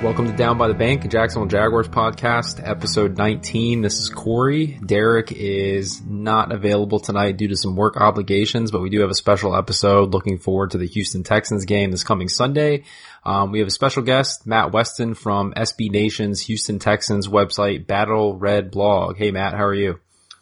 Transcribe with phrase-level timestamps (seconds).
[0.00, 3.82] welcome to Down by the Bank, Jacksonville Jaguars podcast, episode 19.
[3.82, 4.78] This is Corey.
[4.86, 9.14] Derek is not available tonight due to some work obligations, but we do have a
[9.14, 12.84] special episode looking forward to the Houston Texans game this coming Sunday.
[13.24, 18.38] Um, we have a special guest, Matt Weston from SB Nation's Houston Texans website, Battle
[18.38, 19.18] Red Blog.
[19.18, 19.98] Hey Matt, how are you?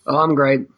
[0.07, 0.69] Oh, I'm great.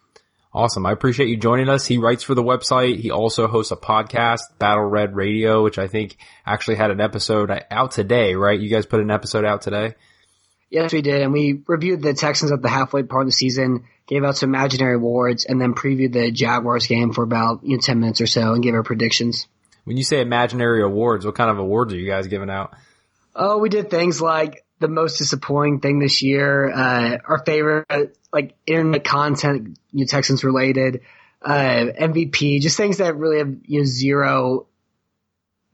[0.55, 0.85] Awesome.
[0.85, 1.87] I appreciate you joining us.
[1.87, 2.99] He writes for the website.
[2.99, 7.51] He also hosts a podcast, Battle Red Radio, which I think actually had an episode
[7.71, 8.61] out today, right?
[8.61, 9.95] You guys put an episode out today?
[10.69, 11.23] Yes, we did.
[11.23, 14.55] And we reviewed the Texans at the halfway part of the season, gave out some
[14.55, 18.27] imaginary awards, and then previewed the Jaguars game for about you know, 10 minutes or
[18.27, 19.47] so and gave our predictions.
[19.85, 22.75] When you say imaginary awards, what kind of awards are you guys giving out?
[23.35, 27.87] Oh, we did things like the most disappointing thing this year, uh, our favorite,
[28.33, 31.01] like internet content, you Texans related,
[31.41, 34.67] uh, MVP, just things that really have, you know, zero,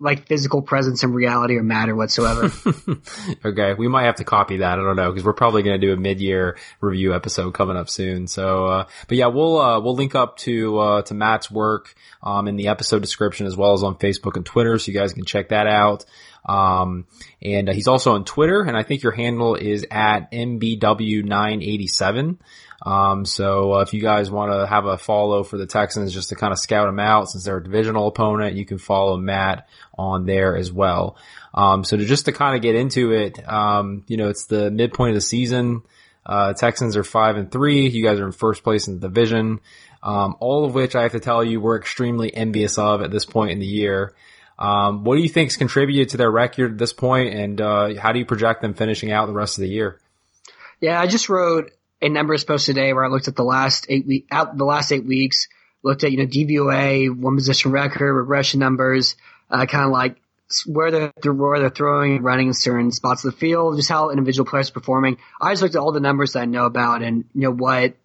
[0.00, 2.52] like physical presence in reality or matter whatsoever.
[3.44, 3.74] okay.
[3.74, 4.78] We might have to copy that.
[4.78, 7.88] I don't know because we're probably going to do a mid-year review episode coming up
[7.88, 8.28] soon.
[8.28, 12.46] So, uh, but yeah, we'll, uh, we'll link up to, uh, to Matt's work, um,
[12.46, 14.78] in the episode description as well as on Facebook and Twitter.
[14.78, 16.04] So you guys can check that out.
[16.48, 17.06] Um,
[17.42, 22.38] and uh, he's also on Twitter, and I think your handle is at mbw987.
[22.82, 26.28] Um, so uh, if you guys want to have a follow for the Texans just
[26.28, 29.68] to kind of scout them out since they're a divisional opponent, you can follow Matt
[29.96, 31.16] on there as well.
[31.54, 34.70] Um, so to just to kind of get into it, um, you know, it's the
[34.70, 35.82] midpoint of the season.
[36.24, 37.88] Uh, Texans are five and three.
[37.88, 39.60] You guys are in first place in the division.
[40.02, 43.24] Um, all of which I have to tell you we're extremely envious of at this
[43.24, 44.14] point in the year.
[44.58, 48.12] Um, what do you think's contributed to their record at this point, and uh, how
[48.12, 50.00] do you project them finishing out the rest of the year?
[50.80, 54.06] Yeah, I just wrote a numbers post today where I looked at the last eight
[54.06, 55.48] week out the last eight weeks,
[55.82, 59.16] looked at you know DVOA, one position record, regression numbers,
[59.50, 60.16] uh, kind of like
[60.66, 64.10] where they're where they're throwing, and running in certain spots of the field, just how
[64.10, 65.18] individual players are performing.
[65.40, 67.96] I just looked at all the numbers that I know about and you know what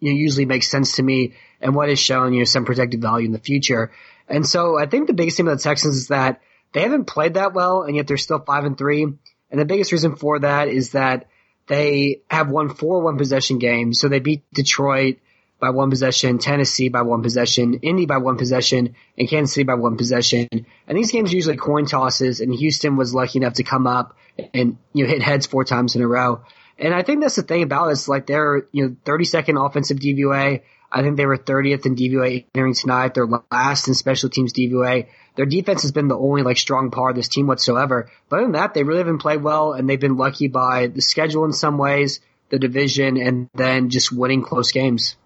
[0.00, 3.00] you know, usually makes sense to me and what is showing you know some projected
[3.02, 3.90] value in the future.
[4.28, 6.40] And so I think the biggest thing about the Texans is that
[6.72, 9.02] they haven't played that well and yet they're still five and three.
[9.02, 11.28] And the biggest reason for that is that
[11.66, 14.00] they have won four one possession games.
[14.00, 15.18] So they beat Detroit
[15.60, 19.74] by one possession, Tennessee by one possession, Indy by one possession, and Kansas City by
[19.74, 20.48] one possession.
[20.86, 24.16] And these games are usually coin tosses and Houston was lucky enough to come up
[24.52, 26.42] and, you know, hit heads four times in a row.
[26.78, 27.92] And I think that's the thing about it.
[27.92, 30.62] It's like they're, you know, 32nd offensive DVOA.
[30.90, 33.14] I think they were 30th in DVOA entering tonight.
[33.14, 35.06] They're last in special teams DVOA.
[35.36, 38.10] Their defense has been the only like strong part of this team whatsoever.
[38.28, 41.02] But other than that, they really haven't played well and they've been lucky by the
[41.02, 45.16] schedule in some ways, the division, and then just winning close games.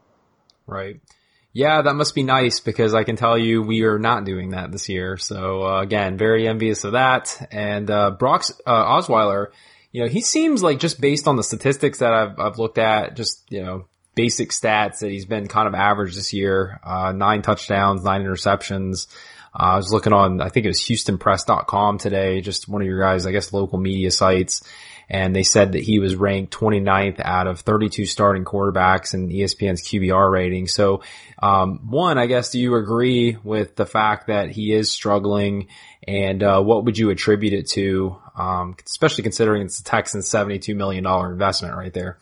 [0.66, 1.00] Right.
[1.52, 4.70] Yeah, that must be nice because I can tell you we are not doing that
[4.70, 5.16] this year.
[5.16, 7.48] So uh, again, very envious of that.
[7.50, 9.48] And uh, Brock uh, Osweiler,
[9.90, 13.16] you know, he seems like just based on the statistics that I've, I've looked at,
[13.16, 16.80] just you know, basic stats that he's been kind of average this year.
[16.84, 19.06] Uh, nine touchdowns, nine interceptions.
[19.54, 23.00] Uh, I was looking on, I think it was HoustonPress.com today, just one of your
[23.00, 24.62] guys, I guess, local media sites.
[25.10, 29.82] And they said that he was ranked 29th out of 32 starting quarterbacks in ESPN's
[29.82, 30.69] QBR rating.
[30.69, 31.03] So,
[31.38, 35.69] um, one, I guess, do you agree with the fact that he is struggling?
[36.06, 40.76] And uh, what would you attribute it to, um, especially considering it's the Texans' $72
[40.76, 42.19] million investment right there?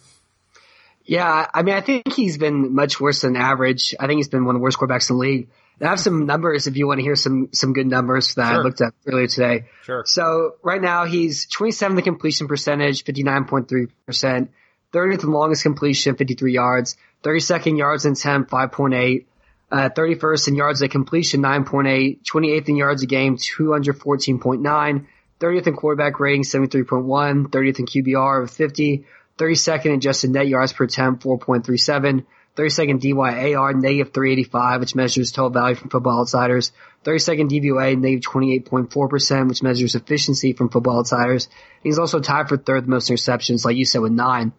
[1.04, 3.95] Yeah, I mean, I think he's been much worse than average.
[3.98, 5.48] I think he's been one of the worst quarterbacks in the league.
[5.81, 8.61] I have some numbers if you want to hear some some good numbers that sure.
[8.61, 9.65] I looked at earlier today.
[9.83, 10.05] Sure.
[10.07, 14.49] So right now he's 27th in completion percentage, 59.3%,
[14.93, 19.27] 30th in longest completion, 53 yards, 32nd yards in attempt, 5.8,
[19.71, 25.07] uh, 31st in yards at completion, 9.8, 28th in yards a game, 214.9,
[25.41, 29.05] 30th in quarterback rating, 73.1, 30th in QBR of 50,
[29.39, 32.25] 32nd in adjusted net yards per attempt, 4.37.
[32.56, 36.72] 32nd DYAR, negative 385, which measures total value from Football Outsiders.
[37.04, 41.48] 32nd DVOA, negative 28.4%, which measures efficiency from Football Outsiders.
[41.82, 44.53] He's also tied for third most interceptions, like you said, with nine.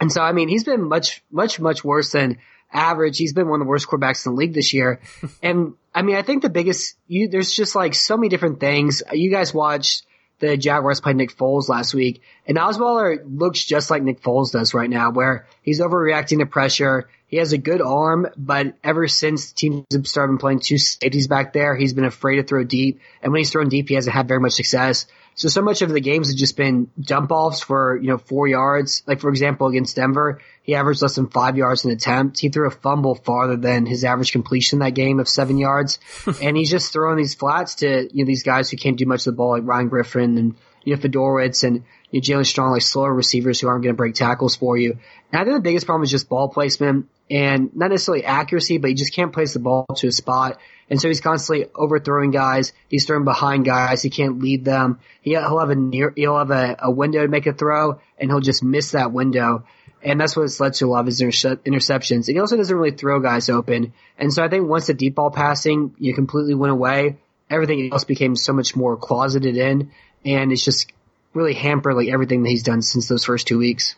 [0.00, 2.38] And so, I mean, he's been much, much, much worse than
[2.72, 3.18] average.
[3.18, 5.00] He's been one of the worst quarterbacks in the league this year.
[5.42, 9.02] and I mean, I think the biggest, you, there's just like so many different things.
[9.12, 10.04] You guys watched
[10.40, 14.72] the Jaguars played Nick Foles last week, and Osweiler looks just like Nick Foles does
[14.72, 17.08] right now, where he's overreacting to pressure.
[17.28, 21.52] He has a good arm, but ever since teams have started playing two safeties back
[21.52, 23.00] there, he's been afraid to throw deep.
[23.22, 25.06] And when he's thrown deep, he hasn't had very much success.
[25.34, 28.48] So, so much of the games have just been dump offs for, you know, four
[28.48, 29.02] yards.
[29.06, 32.38] Like, for example, against Denver, he averaged less than five yards an attempt.
[32.38, 35.98] He threw a fumble farther than his average completion that game of seven yards.
[36.42, 39.20] and he's just throwing these flats to, you know, these guys who can't do much
[39.20, 42.72] of the ball, like Ryan Griffin and, you know, Fiedorowicz and you know, Jaelen Strong,
[42.72, 44.98] like slower receivers who aren't going to break tackles for you.
[45.32, 48.90] And I think the biggest problem is just ball placement and not necessarily accuracy, but
[48.90, 50.60] he just can't place the ball to a spot.
[50.90, 52.74] And so he's constantly overthrowing guys.
[52.88, 54.02] He's throwing behind guys.
[54.02, 55.00] He can't lead them.
[55.22, 58.40] He'll have a near, he'll have a, a window to make a throw and he'll
[58.40, 59.64] just miss that window.
[60.02, 62.28] And that's what's led to a lot of his interceptions.
[62.28, 63.92] And he also doesn't really throw guys open.
[64.16, 67.18] And so I think once the deep ball passing, you completely went away,
[67.50, 69.90] everything else became so much more closeted in.
[70.24, 70.92] And it's just
[71.34, 73.96] really hampered like everything that he's done since those first two weeks.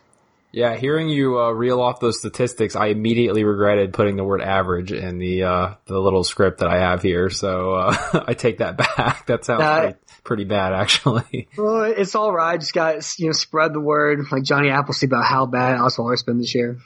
[0.52, 4.90] Yeah, hearing you uh, reel off those statistics, I immediately regretted putting the word average
[4.90, 7.30] in the uh, the little script that I have here.
[7.30, 9.26] So uh, I take that back.
[9.26, 11.48] That sounds pretty, pretty, bad, actually.
[11.56, 12.58] Well, it's all right.
[12.58, 16.38] Just got you know spread the word like Johnny Appleseed about how bad Osweiler's been
[16.38, 16.78] this year.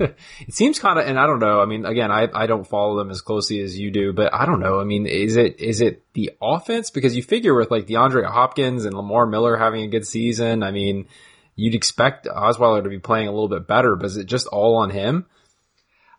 [0.00, 1.60] it seems kind of, and I don't know.
[1.60, 4.44] I mean, again, I I don't follow them as closely as you do, but I
[4.44, 4.78] don't know.
[4.78, 6.90] I mean, is it is it the offense?
[6.90, 10.70] Because you figure with like DeAndre Hopkins and Lamar Miller having a good season, I
[10.70, 11.06] mean
[11.56, 14.76] you'd expect Osweiler to be playing a little bit better, but is it just all
[14.76, 15.26] on him?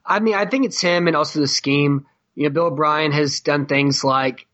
[0.05, 2.05] I mean, I think it's him and also the scheme.
[2.35, 4.47] You know, Bill O'Brien has done things like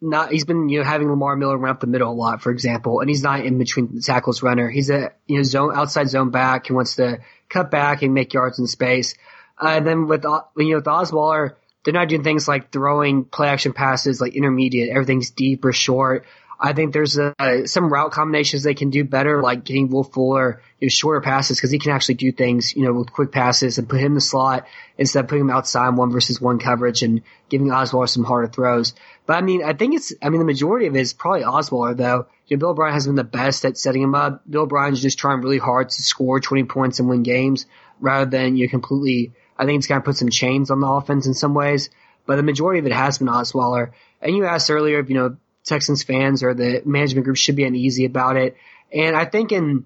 [0.00, 2.50] not, he's been, you know, having Lamar Miller run up the middle a lot, for
[2.50, 4.68] example, and he's not in between the tackles runner.
[4.68, 6.66] He's a, you know, zone, outside zone back.
[6.66, 9.14] He wants to cut back and make yards in space.
[9.60, 11.54] Uh, and then with, uh, you know, with Osweiler,
[11.84, 14.90] they're not doing things like throwing play action passes like intermediate.
[14.90, 16.26] Everything's deep or short.
[16.58, 20.62] I think there's uh, some route combinations they can do better, like getting Will Fuller
[20.80, 23.76] you know, shorter passes because he can actually do things, you know, with quick passes
[23.76, 24.66] and put him in the slot
[24.96, 28.94] instead of putting him outside one versus one coverage and giving Osweiler some harder throws.
[29.26, 31.96] But I mean, I think it's, I mean, the majority of it is probably Osweiler
[31.96, 32.26] though.
[32.46, 34.42] You know, Bill O'Brien has been the best at setting him up.
[34.48, 37.66] Bill O'Brien's just trying really hard to score 20 points and win games
[38.00, 40.86] rather than you know, completely, I think it's kind of put some chains on the
[40.86, 41.90] offense in some ways.
[42.24, 43.92] But the majority of it has been Osweiler.
[44.20, 47.64] And you asked earlier, if, you know, Texans fans or the management group should be
[47.64, 48.56] uneasy about it.
[48.92, 49.84] And I think in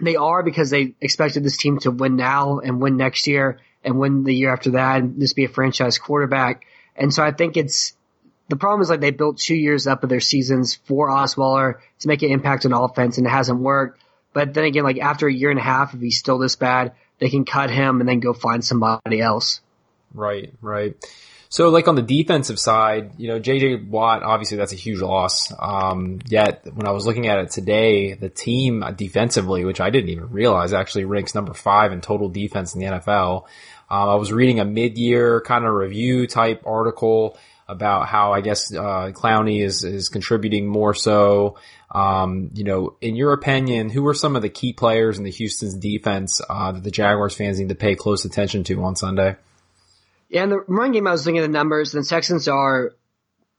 [0.00, 3.98] they are because they expected this team to win now and win next year and
[3.98, 6.64] win the year after that and just be a franchise quarterback.
[6.96, 7.94] And so I think it's
[8.48, 12.08] the problem is like they built two years up of their seasons for Osweiler to
[12.08, 14.00] make an impact on offense and it hasn't worked.
[14.32, 16.92] But then again, like after a year and a half, if he's still this bad,
[17.18, 19.60] they can cut him and then go find somebody else.
[20.14, 20.96] Right, right.
[21.52, 25.52] So like on the defensive side, you know, JJ Watt, obviously that's a huge loss.
[25.58, 30.10] Um, yet when I was looking at it today, the team defensively, which I didn't
[30.10, 33.46] even realize actually ranks number five in total defense in the NFL.
[33.90, 37.36] Um, I was reading a mid-year kind of review type article
[37.66, 41.56] about how I guess, uh, Clowney is, is contributing more so.
[41.90, 45.32] Um, you know, in your opinion, who are some of the key players in the
[45.32, 49.34] Houston's defense, uh, that the Jaguars fans need to pay close attention to on Sunday?
[50.30, 51.92] Yeah, in the run game, I was looking at the numbers.
[51.92, 52.92] and The Texans are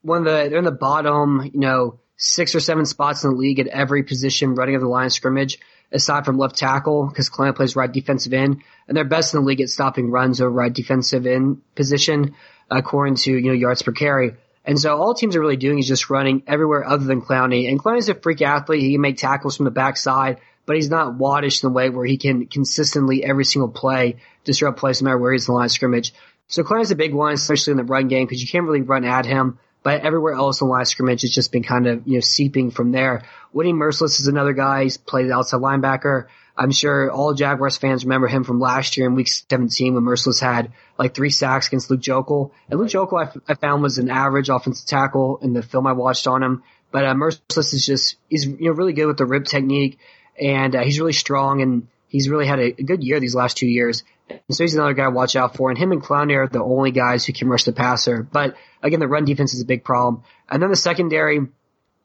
[0.00, 3.36] one of the they're in the bottom, you know, six or seven spots in the
[3.36, 5.58] league at every position running of the line of scrimmage,
[5.92, 9.46] aside from left tackle because Clowney plays right defensive end, and they're best in the
[9.46, 12.34] league at stopping runs over right defensive end position,
[12.70, 14.32] according to you know yards per carry.
[14.64, 17.68] And so all teams are really doing is just running everywhere other than Clowney.
[17.68, 18.80] And Clowney's a freak athlete.
[18.80, 22.06] He can make tackles from the backside, but he's not waddish in the way where
[22.06, 25.66] he can consistently every single play disrupt plays no matter where he's in the line
[25.66, 26.14] of scrimmage.
[26.52, 29.06] So Clowney's a big one, especially in the run game, because you can't really run
[29.06, 29.58] at him.
[29.82, 32.70] But everywhere else in the line scrimmage, it's just been kind of, you know, seeping
[32.70, 33.22] from there.
[33.52, 34.82] Whitney Mercilus is another guy.
[34.82, 36.26] He's played outside linebacker.
[36.54, 40.42] I'm sure all Jaguars fans remember him from last year in week 17 when Mercilus
[40.42, 42.50] had like three sacks against Luke Joeckel.
[42.68, 45.86] And Luke Joeckel, I, f- I found was an average offensive tackle in the film
[45.86, 46.64] I watched on him.
[46.90, 49.98] But uh, Mercilus is just, he's, you know, really good with the rip technique
[50.38, 53.56] and uh, he's really strong and he's really had a, a good year these last
[53.56, 54.04] two years.
[54.48, 55.70] And so he's another guy to watch out for.
[55.70, 58.22] And him and Clowney are the only guys who can rush the passer.
[58.22, 60.22] But again, the run defense is a big problem.
[60.48, 61.40] And then the secondary,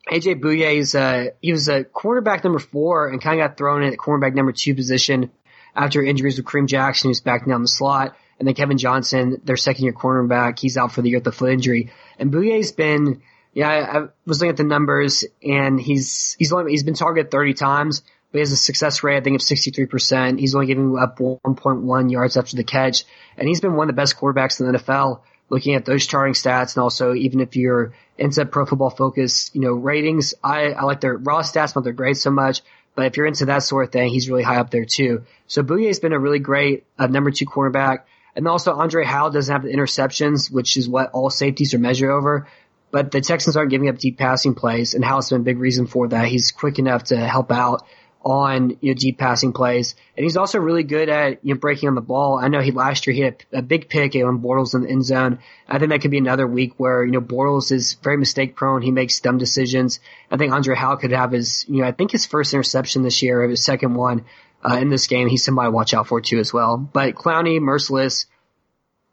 [0.09, 3.83] AJ Bouye is uh he was a cornerback number four and kind of got thrown
[3.83, 5.31] in at cornerback number two position
[5.75, 8.15] after injuries with Kareem Jackson, who's back down the slot.
[8.39, 11.31] And then Kevin Johnson, their second year cornerback, he's out for the year with the
[11.31, 11.91] foot injury.
[12.19, 13.21] And Bouye's been,
[13.53, 17.31] yeah, I, I was looking at the numbers and he's, he's only, he's been targeted
[17.31, 20.39] 30 times but he has a success rate, I think, of 63%.
[20.39, 23.05] He's only giving up 1.1 yards after the catch.
[23.37, 26.33] And he's been one of the best quarterbacks in the NFL looking at those charting
[26.33, 26.75] stats.
[26.75, 30.99] And also, even if you're into pro football focus, you know, ratings, I, I like
[31.01, 32.61] their raw stats, not their grades so much.
[32.95, 35.23] But if you're into that sort of thing, he's really high up there too.
[35.45, 37.99] So Bouye's been a really great uh, number two cornerback.
[38.35, 42.09] And also Andre Hal doesn't have the interceptions, which is what all safeties are measured
[42.09, 42.47] over.
[42.91, 45.87] But the Texans aren't giving up deep passing plays, and Hal's been a big reason
[45.87, 46.27] for that.
[46.27, 47.85] He's quick enough to help out
[48.27, 51.87] on you know, deep passing plays, and he's also really good at you know breaking
[51.87, 52.37] on the ball.
[52.37, 54.89] I know he last year he had a, a big pick on Bortles in the
[54.89, 55.39] end zone.
[55.67, 58.81] I think that could be another week where you know Bortles is very mistake prone.
[58.81, 60.01] He makes dumb decisions.
[60.29, 63.21] I think Andre Hal could have his you know I think his first interception this
[63.21, 64.25] year, or his second one
[64.69, 65.29] uh, in this game.
[65.29, 66.77] He's somebody to watch out for too as well.
[66.77, 68.25] But Clowney, Mercilus,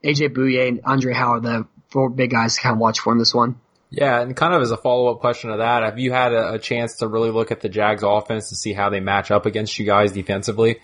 [0.03, 3.13] AJ Bouye, and Andre Hal, are the four big guys to kind of watch for
[3.13, 3.61] in this one.
[3.97, 6.55] Yeah, and kind of as a follow up question to that, have you had a,
[6.55, 9.47] a, chance to really look at the Jags offense to see how they match up
[9.47, 10.81] against you guys defensively?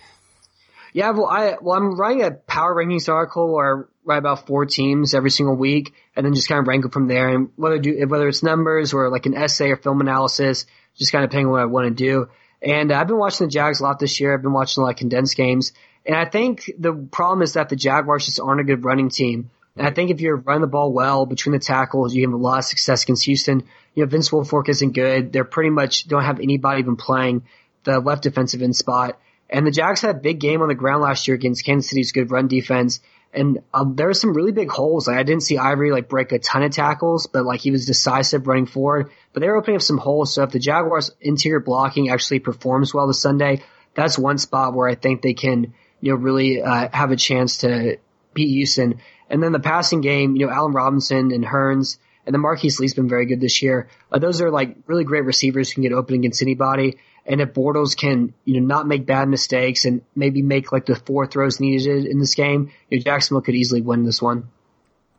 [0.92, 4.64] Yeah, well, I well, I'm writing a power rankings article where I write about four
[4.66, 7.28] teams every single week, and then just kind of rank them from there.
[7.28, 11.24] And whether do whether it's numbers or like an essay or film analysis, just kind
[11.24, 12.28] of depending on what I want to do.
[12.62, 14.34] And uh, I've been watching the Jags a lot this year.
[14.34, 15.72] I've been watching a lot of condensed games,
[16.06, 19.50] and I think the problem is that the Jaguars just aren't a good running team.
[19.80, 22.36] And I think if you're running the ball well between the tackles, you have a
[22.36, 23.64] lot of success against Houston.
[23.94, 25.32] You know, Vince Wilfork isn't good.
[25.32, 27.44] They're pretty much don't have anybody even playing
[27.84, 29.18] the left defensive end spot.
[29.48, 32.12] And the Jags had a big game on the ground last year against Kansas City's
[32.12, 33.00] good run defense.
[33.32, 35.08] And um, there were some really big holes.
[35.08, 37.86] Like I didn't see Ivory like break a ton of tackles, but like he was
[37.86, 39.10] decisive running forward.
[39.32, 40.34] But they were opening up some holes.
[40.34, 43.62] So if the Jaguars interior blocking actually performs well this Sunday,
[43.94, 45.72] that's one spot where I think they can,
[46.02, 47.96] you know, really uh, have a chance to
[48.34, 49.00] beat Houston.
[49.30, 52.94] And then the passing game, you know, Allen Robinson and Hurns, and then Marquise Lee's
[52.94, 53.88] been very good this year.
[54.12, 56.98] Uh, those are like really great receivers who can get open against anybody.
[57.24, 60.96] And if Bortles can, you know, not make bad mistakes and maybe make like the
[60.96, 64.48] four throws needed in this game, you know, Jacksonville could easily win this one.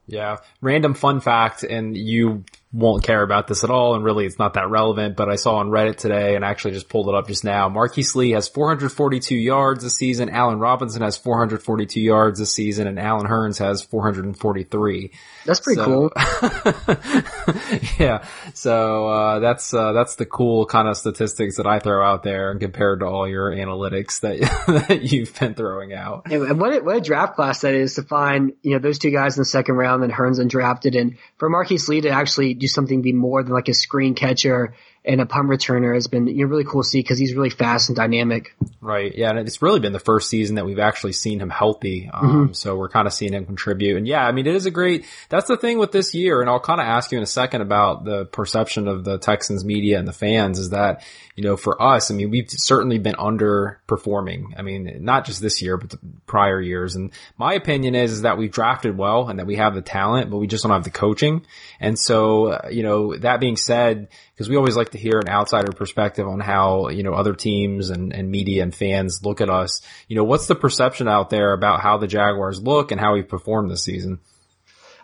[0.08, 0.38] Yeah.
[0.60, 4.54] Random fun fact, and you won't care about this at all, and really it's not
[4.54, 7.44] that relevant, but I saw on Reddit today and actually just pulled it up just
[7.44, 7.68] now.
[7.68, 12.98] Marquise Lee has 442 yards this season, Allen Robinson has 442 yards this season, and
[12.98, 15.12] Allen Hurns has 443.
[15.46, 16.12] That's pretty so, cool.
[18.00, 18.24] yeah.
[18.54, 22.52] So, uh, that's, uh, that's the cool kind of statistics that I throw out there
[22.52, 24.40] and compared to all your analytics that,
[24.88, 26.32] that you've been throwing out.
[26.32, 29.12] And what a, what a draft class that is to find, you know, those two
[29.12, 32.68] guys in the second round and Hurns undrafted and for Marquise Lee to actually do
[32.68, 34.74] something be more than like a screen catcher
[35.04, 37.50] and a punt returner has been you know, really cool to see because he's really
[37.50, 38.56] fast and dynamic.
[38.82, 39.16] Right.
[39.16, 39.32] Yeah.
[39.32, 42.10] And it's really been the first season that we've actually seen him healthy.
[42.14, 42.54] Um, mm-hmm.
[42.54, 43.98] so we're kind of seeing him contribute.
[43.98, 46.42] And yeah, I mean, it is a great, that's the thing with this year.
[46.42, 49.66] And I'll kind of ask you in a second about the perception of the Texans
[49.66, 51.04] media and the fans is that,
[51.36, 54.54] you know, for us, I mean, we've certainly been underperforming.
[54.58, 56.96] I mean, not just this year, but the prior years.
[56.96, 60.30] And my opinion is, is that we've drafted well and that we have the talent,
[60.30, 61.46] but we just don't have the coaching.
[61.80, 65.30] And so, uh, you know, that being said, because we always like to hear an
[65.30, 69.50] outsider perspective on how, you know, other teams and, and media and fans look at
[69.50, 69.82] us.
[70.08, 73.24] You know, what's the perception out there about how the Jaguars look and how we
[73.24, 74.20] performed this season?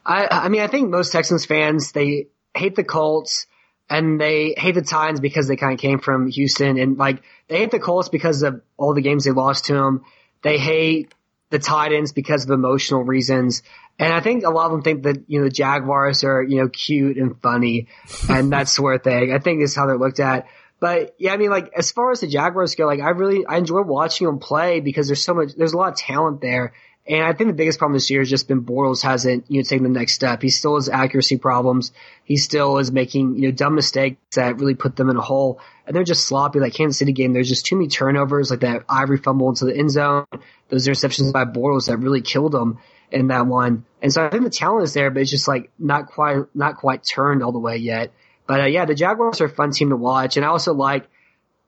[0.05, 3.47] I, I mean, I think most Texans fans, they hate the Colts
[3.89, 7.57] and they hate the Titans because they kind of came from Houston and like they
[7.57, 10.03] hate the Colts because of all the games they lost to them.
[10.43, 11.13] They hate
[11.49, 13.63] the Titans because of emotional reasons.
[13.99, 16.61] And I think a lot of them think that, you know, the Jaguars are, you
[16.61, 17.87] know, cute and funny
[18.29, 19.33] and that sort of thing.
[19.33, 20.47] I think is how they're looked at.
[20.79, 23.57] But yeah, I mean, like, as far as the Jaguars go, like, I really, I
[23.57, 26.73] enjoy watching them play because there's so much, there's a lot of talent there.
[27.09, 29.63] And I think the biggest problem this year has just been Bortles hasn't, you know,
[29.63, 30.41] taken the next step.
[30.41, 31.93] He still has accuracy problems.
[32.25, 35.61] He still is making, you know, dumb mistakes that really put them in a hole.
[35.85, 36.59] And they're just sloppy.
[36.59, 39.77] Like Kansas City game, there's just too many turnovers, like that Ivory fumble into the
[39.77, 40.25] end zone,
[40.67, 43.85] those interceptions by Bortles that really killed them in that one.
[44.01, 46.75] And so I think the talent is there, but it's just like not quite, not
[46.75, 48.11] quite turned all the way yet.
[48.47, 50.35] But uh, yeah, the Jaguars are a fun team to watch.
[50.35, 51.07] And I also like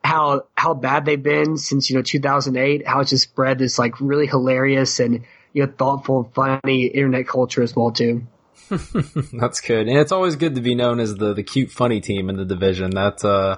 [0.04, 4.00] how, how bad they've been since, you know, 2008, how it's just spread this like
[4.00, 8.26] really hilarious and, you know, thoughtful and funny internet culture as well too.
[8.70, 9.88] That's good.
[9.88, 12.46] And it's always good to be known as the, the cute funny team in the
[12.46, 12.92] division.
[12.92, 13.58] That, uh,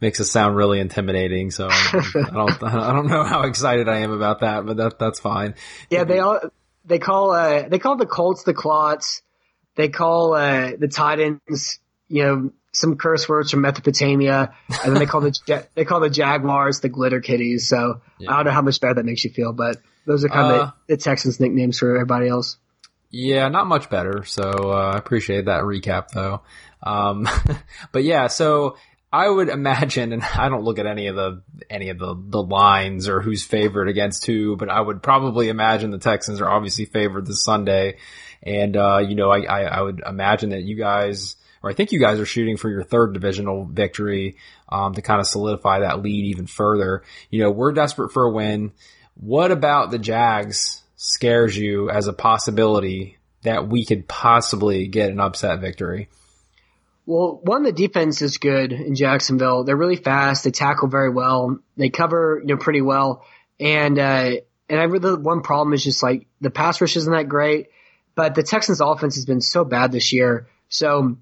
[0.00, 1.52] makes it sound really intimidating.
[1.52, 5.20] So I don't, I don't know how excited I am about that, but that, that's
[5.20, 5.54] fine.
[5.90, 6.02] Yeah.
[6.04, 6.40] They all,
[6.84, 9.22] they call uh they call the Colts the Clots.
[9.76, 15.06] They call uh the Titans, you know, some curse words from Mesopotamia, and then they
[15.06, 17.68] call the they call the Jaguars the Glitter Kitties.
[17.68, 18.32] So yeah.
[18.32, 20.54] I don't know how much better that makes you feel, but those are kind uh,
[20.54, 22.56] of the, the Texans nicknames for everybody else.
[23.10, 24.24] Yeah, not much better.
[24.24, 26.40] So uh, I appreciate that recap though.
[26.82, 27.28] Um,
[27.92, 28.76] but yeah, so
[29.12, 32.42] I would imagine, and I don't look at any of the any of the the
[32.42, 36.86] lines or who's favored against who, but I would probably imagine the Texans are obviously
[36.86, 37.98] favored this Sunday,
[38.42, 41.92] and uh, you know, I, I, I would imagine that you guys, or I think
[41.92, 44.36] you guys are shooting for your third divisional victory
[44.68, 47.02] um, to kind of solidify that lead even further.
[47.30, 48.72] You know, we're desperate for a win.
[49.14, 55.20] What about the Jags scares you as a possibility that we could possibly get an
[55.20, 56.08] upset victory?
[57.04, 59.64] Well, one, the defense is good in Jacksonville.
[59.64, 60.44] They're really fast.
[60.44, 61.58] They tackle very well.
[61.76, 63.24] They cover, you know, pretty well.
[63.58, 64.30] And, uh,
[64.68, 67.68] and I really, one problem is just like the pass rush isn't that great,
[68.14, 70.46] but the Texans offense has been so bad this year.
[70.68, 71.16] So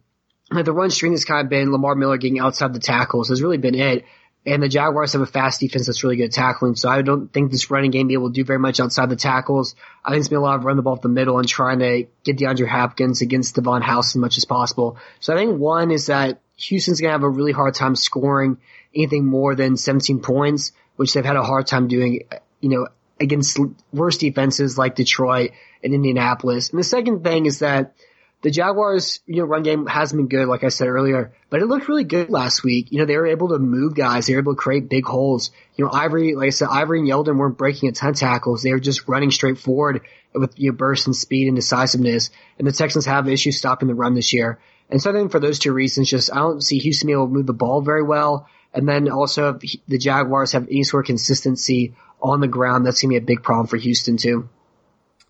[0.50, 3.58] the run string has kind of been Lamar Miller getting outside the tackles has really
[3.58, 4.04] been it.
[4.46, 6.74] And the Jaguars have a fast defense that's really good at tackling.
[6.74, 9.16] So I don't think this running game be able to do very much outside the
[9.16, 9.74] tackles.
[10.02, 11.80] I think it's been a lot of run the ball up the middle and trying
[11.80, 14.96] to get DeAndre Hopkins against Davon House as much as possible.
[15.20, 18.56] So I think one is that Houston's going to have a really hard time scoring
[18.94, 22.22] anything more than 17 points, which they've had a hard time doing,
[22.60, 22.88] you know,
[23.20, 23.58] against
[23.92, 25.50] worse defenses like Detroit
[25.84, 26.70] and Indianapolis.
[26.70, 27.94] And the second thing is that
[28.42, 31.66] the Jaguars, you know, run game hasn't been good, like I said earlier, but it
[31.66, 32.90] looked really good last week.
[32.90, 34.26] You know, they were able to move guys.
[34.26, 35.50] They were able to create big holes.
[35.76, 38.62] You know, Ivory, like I said, Ivory and Yeldon weren't breaking a ton tackles.
[38.62, 42.30] They were just running straight forward with, you know, burst and speed and decisiveness.
[42.58, 44.58] And the Texans have issues stopping the run this year.
[44.88, 47.26] And so I think for those two reasons, just I don't see Houston being able
[47.26, 48.48] to move the ball very well.
[48.72, 53.02] And then also if the Jaguars have any sort of consistency on the ground, that's
[53.02, 54.48] going to be a big problem for Houston too.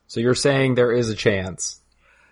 [0.07, 1.79] So you're saying there is a chance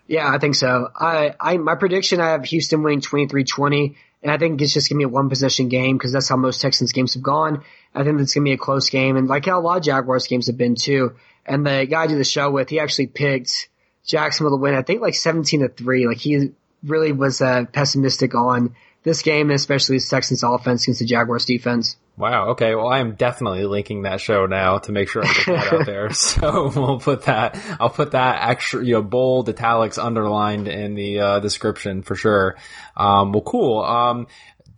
[0.08, 0.88] yeah, I think so.
[0.96, 4.98] I, I, my prediction, I have Houston winning 23-20, and I think it's just gonna
[4.98, 7.62] be a one possession game because that's how most Texans games have gone.
[7.94, 10.26] I think it's gonna be a close game, and like how a lot of Jaguars
[10.26, 11.14] games have been too.
[11.44, 13.68] And the guy I do the show with, he actually picked
[14.04, 14.74] Jacksonville to win.
[14.74, 16.06] I think like 17 to three.
[16.06, 18.74] Like he really was uh, pessimistic on
[19.08, 21.96] this game, especially Texans offense against the Jaguars defense.
[22.16, 22.48] Wow.
[22.50, 22.74] Okay.
[22.74, 25.86] Well, I am definitely linking that show now to make sure I get that out
[25.86, 26.10] there.
[26.12, 27.58] So we'll put that.
[27.78, 32.56] I'll put that extra, you know, bold italics underlined in the uh, description for sure.
[32.96, 33.82] Um, well, cool.
[33.82, 34.26] Um,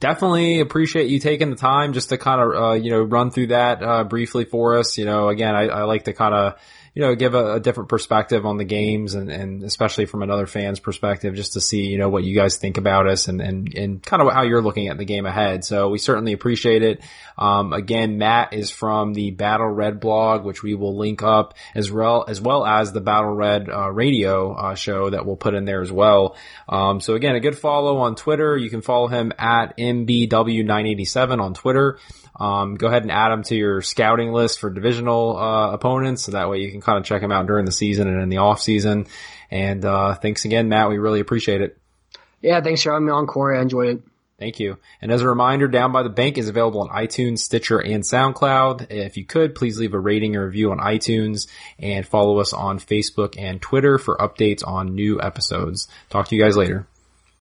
[0.01, 3.49] definitely appreciate you taking the time just to kind of, uh, you know, run through
[3.49, 4.99] that uh, briefly for us.
[4.99, 6.59] You know, again, I, I like to kind of
[7.01, 10.47] you know, give a, a, different perspective on the games and, and especially from another
[10.47, 13.75] fan's perspective, just to see, you know, what you guys think about us and, and,
[13.75, 15.65] and kind of how you're looking at the game ahead.
[15.65, 17.01] So we certainly appreciate it.
[17.39, 21.91] Um, again, Matt is from the Battle Red blog, which we will link up as
[21.91, 25.65] well, as well as the Battle Red, uh, radio, uh, show that we'll put in
[25.65, 26.37] there as well.
[26.69, 28.59] Um, so again, a good follow on Twitter.
[28.59, 31.99] You can follow him at MBW987 on Twitter.
[32.41, 36.33] Um, go ahead and add him to your scouting list for divisional uh, opponents, so
[36.33, 38.39] that way you can kind of check him out during the season and in the
[38.39, 39.07] off season.
[39.51, 40.89] And uh, thanks again, Matt.
[40.89, 41.77] We really appreciate it.
[42.41, 43.59] Yeah, thanks for having me on, Corey.
[43.59, 44.03] I enjoyed it.
[44.39, 44.79] Thank you.
[45.03, 48.91] And as a reminder, Down by the Bank is available on iTunes, Stitcher, and SoundCloud.
[48.91, 51.47] If you could, please leave a rating and review on iTunes
[51.79, 55.89] and follow us on Facebook and Twitter for updates on new episodes.
[56.09, 56.87] Talk to you guys later.